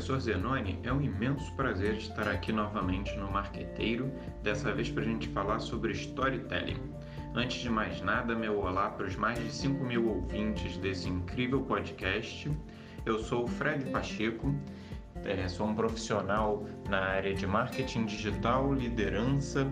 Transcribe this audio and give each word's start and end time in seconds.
professor 0.00 0.18
Zenoni, 0.18 0.78
é 0.82 0.90
um 0.90 1.02
imenso 1.02 1.52
prazer 1.56 1.96
estar 1.96 2.26
aqui 2.26 2.50
novamente 2.50 3.14
no 3.18 3.30
Marqueteiro, 3.30 4.10
dessa 4.42 4.72
vez 4.72 4.90
para 4.90 5.02
a 5.02 5.06
gente 5.06 5.28
falar 5.28 5.58
sobre 5.58 5.92
storytelling. 5.92 6.80
Antes 7.34 7.60
de 7.60 7.68
mais 7.68 8.00
nada, 8.00 8.34
meu 8.34 8.58
olá 8.60 8.88
para 8.88 9.06
os 9.06 9.14
mais 9.14 9.38
de 9.38 9.52
5 9.52 9.84
mil 9.84 10.08
ouvintes 10.08 10.78
desse 10.78 11.06
incrível 11.06 11.60
podcast. 11.60 12.50
Eu 13.04 13.18
sou 13.18 13.44
o 13.44 13.46
Fred 13.46 13.90
Pacheco, 13.90 14.54
é, 15.22 15.46
sou 15.48 15.66
um 15.66 15.74
profissional 15.74 16.66
na 16.88 17.00
área 17.00 17.34
de 17.34 17.46
marketing 17.46 18.06
digital, 18.06 18.72
liderança 18.72 19.70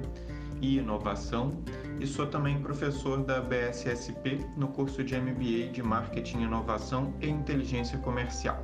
e 0.60 0.76
inovação 0.76 1.56
e 1.98 2.06
sou 2.06 2.26
também 2.26 2.60
professor 2.60 3.24
da 3.24 3.40
BSSP 3.40 4.44
no 4.58 4.68
curso 4.68 5.02
de 5.02 5.18
MBA 5.18 5.72
de 5.72 5.82
Marketing, 5.82 6.42
Inovação 6.42 7.14
e 7.22 7.28
Inteligência 7.30 7.96
Comercial. 7.96 8.62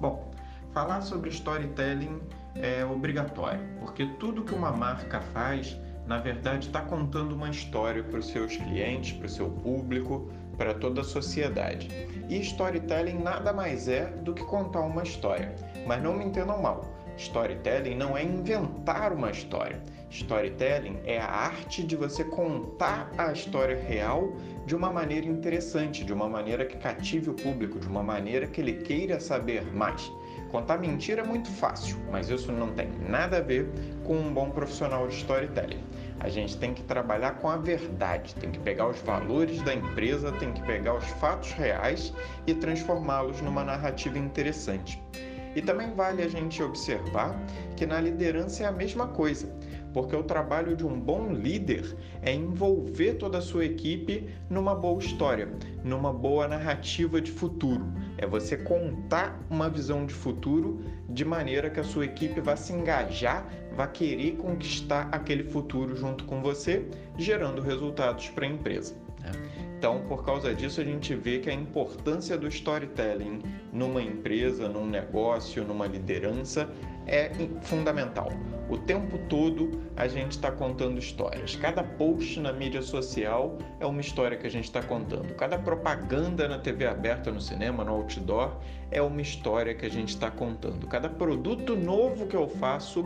Bom, 0.00 0.33
falar 0.74 1.00
sobre 1.02 1.30
storytelling 1.30 2.20
é 2.56 2.84
obrigatório, 2.84 3.60
porque 3.78 4.06
tudo 4.18 4.42
que 4.42 4.52
uma 4.52 4.72
marca 4.72 5.20
faz, 5.20 5.78
na 6.04 6.18
verdade, 6.18 6.66
está 6.66 6.82
contando 6.82 7.32
uma 7.32 7.48
história 7.48 8.02
para 8.02 8.18
os 8.18 8.26
seus 8.26 8.56
clientes, 8.56 9.16
para 9.16 9.26
o 9.26 9.28
seu 9.28 9.48
público, 9.48 10.28
para 10.58 10.74
toda 10.74 11.00
a 11.00 11.04
sociedade. 11.04 11.88
E 12.28 12.40
storytelling 12.40 13.22
nada 13.22 13.52
mais 13.52 13.86
é 13.86 14.06
do 14.06 14.34
que 14.34 14.44
contar 14.44 14.80
uma 14.80 15.04
história. 15.04 15.54
Mas 15.86 16.02
não 16.02 16.14
me 16.14 16.24
entendam 16.24 16.60
mal. 16.60 16.84
Storytelling 17.16 17.94
não 17.94 18.16
é 18.16 18.24
inventar 18.24 19.12
uma 19.12 19.30
história. 19.30 19.80
Storytelling 20.10 20.98
é 21.04 21.20
a 21.20 21.26
arte 21.26 21.84
de 21.84 21.94
você 21.94 22.24
contar 22.24 23.10
a 23.16 23.32
história 23.32 23.76
real 23.76 24.32
de 24.66 24.74
uma 24.74 24.92
maneira 24.92 25.26
interessante, 25.26 26.04
de 26.04 26.12
uma 26.12 26.28
maneira 26.28 26.64
que 26.64 26.76
cative 26.76 27.30
o 27.30 27.34
público, 27.34 27.78
de 27.78 27.86
uma 27.86 28.02
maneira 28.02 28.46
que 28.48 28.60
ele 28.60 28.74
queira 28.74 29.20
saber 29.20 29.64
mais. 29.72 30.10
Contar 30.50 30.78
mentira 30.78 31.22
é 31.22 31.24
muito 31.24 31.50
fácil, 31.50 31.96
mas 32.10 32.30
isso 32.30 32.52
não 32.52 32.72
tem 32.72 32.88
nada 33.08 33.38
a 33.38 33.40
ver 33.40 33.68
com 34.04 34.16
um 34.16 34.32
bom 34.32 34.50
profissional 34.50 35.08
de 35.08 35.16
storytelling. 35.16 35.82
A 36.20 36.28
gente 36.28 36.56
tem 36.56 36.72
que 36.72 36.82
trabalhar 36.82 37.32
com 37.38 37.48
a 37.48 37.56
verdade, 37.56 38.34
tem 38.36 38.50
que 38.50 38.58
pegar 38.60 38.88
os 38.88 39.00
valores 39.00 39.60
da 39.62 39.74
empresa, 39.74 40.32
tem 40.32 40.52
que 40.52 40.62
pegar 40.62 40.94
os 40.94 41.04
fatos 41.04 41.52
reais 41.52 42.12
e 42.46 42.54
transformá-los 42.54 43.40
numa 43.40 43.64
narrativa 43.64 44.18
interessante. 44.18 45.02
E 45.56 45.62
também 45.62 45.92
vale 45.94 46.22
a 46.22 46.28
gente 46.28 46.62
observar 46.62 47.36
que 47.76 47.86
na 47.86 48.00
liderança 48.00 48.64
é 48.64 48.66
a 48.66 48.72
mesma 48.72 49.08
coisa, 49.08 49.52
porque 49.94 50.14
o 50.16 50.24
trabalho 50.24 50.76
de 50.76 50.84
um 50.84 50.98
bom 50.98 51.32
líder 51.32 51.96
é 52.20 52.34
envolver 52.34 53.14
toda 53.14 53.38
a 53.38 53.40
sua 53.40 53.64
equipe 53.64 54.28
numa 54.50 54.74
boa 54.74 54.98
história, 54.98 55.48
numa 55.84 56.12
boa 56.12 56.48
narrativa 56.48 57.20
de 57.20 57.30
futuro. 57.30 57.86
É 58.18 58.26
você 58.26 58.56
contar 58.56 59.40
uma 59.48 59.70
visão 59.70 60.04
de 60.04 60.12
futuro 60.12 60.80
de 61.08 61.24
maneira 61.24 61.70
que 61.70 61.78
a 61.78 61.84
sua 61.84 62.06
equipe 62.06 62.40
vá 62.40 62.56
se 62.56 62.72
engajar, 62.72 63.48
vá 63.76 63.86
querer 63.86 64.32
conquistar 64.32 65.08
aquele 65.12 65.44
futuro 65.44 65.94
junto 65.94 66.24
com 66.24 66.42
você, 66.42 66.84
gerando 67.16 67.62
resultados 67.62 68.28
para 68.30 68.46
a 68.46 68.48
empresa. 68.48 68.96
Né? 69.20 69.30
Então, 69.78 70.00
por 70.08 70.24
causa 70.24 70.54
disso, 70.54 70.80
a 70.80 70.84
gente 70.84 71.14
vê 71.14 71.38
que 71.38 71.50
a 71.50 71.52
importância 71.52 72.38
do 72.38 72.48
storytelling 72.48 73.42
numa 73.72 74.02
empresa, 74.02 74.68
num 74.68 74.86
negócio, 74.86 75.62
numa 75.62 75.86
liderança 75.86 76.68
é 77.06 77.30
fundamental. 77.62 78.30
O 78.68 78.78
tempo 78.78 79.18
todo 79.28 79.82
a 79.94 80.08
gente 80.08 80.32
está 80.32 80.50
contando 80.50 80.98
histórias. 80.98 81.54
Cada 81.54 81.82
post 81.82 82.40
na 82.40 82.52
mídia 82.52 82.80
social 82.80 83.58
é 83.78 83.84
uma 83.84 84.00
história 84.00 84.38
que 84.38 84.46
a 84.46 84.50
gente 84.50 84.64
está 84.64 84.82
contando. 84.82 85.34
Cada 85.34 85.58
propaganda 85.58 86.48
na 86.48 86.58
TV 86.58 86.86
aberta, 86.86 87.30
no 87.30 87.40
cinema, 87.40 87.84
no 87.84 87.92
outdoor, 87.92 88.56
é 88.90 89.02
uma 89.02 89.20
história 89.20 89.74
que 89.74 89.84
a 89.84 89.90
gente 89.90 90.10
está 90.10 90.30
contando. 90.30 90.86
Cada 90.86 91.08
produto 91.08 91.76
novo 91.76 92.26
que 92.26 92.36
eu 92.36 92.48
faço 92.48 93.04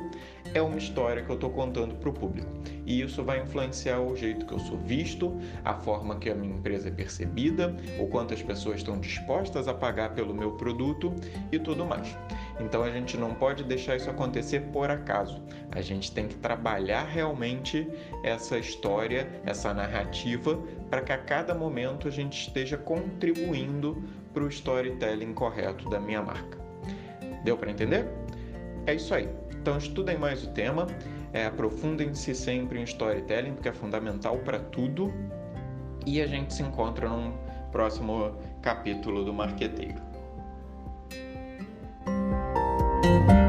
é 0.55 0.62
uma 0.62 0.78
história 0.78 1.22
que 1.22 1.31
eu 1.31 1.34
estou 1.34 1.51
contando 1.51 1.95
para 1.97 2.09
o 2.09 2.12
público. 2.12 2.51
E 2.87 3.01
isso 3.03 3.25
vai 3.25 3.41
influenciar 3.41 4.01
o 4.01 4.15
jeito 4.17 4.47
que 4.47 4.53
eu 4.53 4.59
sou 4.61 4.78
visto, 4.78 5.37
a 5.65 5.75
forma 5.75 6.17
que 6.17 6.31
a 6.31 6.34
minha 6.34 6.55
empresa 6.55 6.89
é 6.89 6.91
percebida, 6.91 7.75
o 7.99 8.06
quanto 8.06 8.33
as 8.33 8.43
pessoas 8.43 8.77
estão 8.77 8.99
dispostas 8.99 9.67
a 9.67 9.75
pagar 9.75 10.15
pelo 10.15 10.33
meu 10.33 10.53
produto 10.53 11.15
e 11.51 11.59
tudo 11.59 11.84
mais. 11.84 12.17
Então 12.61 12.83
a 12.83 12.91
gente 12.91 13.17
não 13.17 13.35
pode 13.35 13.65
deixar 13.65 13.97
isso 13.97 14.11
acontecer 14.11 14.61
por 14.73 14.91
acaso. 14.91 15.43
A 15.73 15.81
gente 15.81 16.13
tem 16.13 16.27
que 16.27 16.35
trabalhar 16.37 17.05
realmente 17.05 17.89
essa 18.25 18.59
história, 18.59 19.29
essa 19.45 19.73
narrativa, 19.73 20.59
para 20.91 21.03
que 21.03 21.13
a 21.13 21.19
cada 21.19 21.55
momento 21.55 22.09
a 22.09 22.11
gente 22.11 22.49
esteja 22.49 22.77
contribuindo 22.77 24.03
para 24.35 24.43
o 24.43 24.49
storytelling 24.49 25.33
correto 25.33 25.89
da 25.89 26.01
minha 26.01 26.23
marca. 26.23 26.59
Deu 27.45 27.57
para 27.57 27.71
entender? 27.71 28.09
É 28.87 28.95
isso 28.95 29.15
aí. 29.15 29.29
Então 29.61 29.79
estudem 29.79 30.17
mais 30.17 30.45
o 30.45 30.51
tema, 30.51 30.87
é, 31.33 31.47
aprofundem-se 31.47 32.35
sempre 32.35 32.81
em 32.81 32.85
storytelling, 32.85 33.55
porque 33.55 33.69
é 33.69 33.73
fundamental 33.73 34.39
para 34.39 34.59
tudo. 34.59 35.13
E 36.07 36.21
a 36.23 36.27
gente 36.27 36.55
se 36.55 36.63
encontra 36.63 37.09
num 37.09 37.35
próximo 37.71 38.35
capítulo 38.63 39.25
do 39.25 39.33
Marqueteiro. 39.33 40.08
Thank 43.09 43.31
you. 43.31 43.47